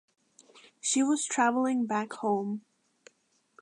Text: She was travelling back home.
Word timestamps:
She 0.79 1.03
was 1.03 1.25
travelling 1.25 1.85
back 1.85 2.13
home. 2.13 2.65